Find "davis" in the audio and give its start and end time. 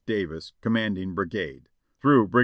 0.07-0.51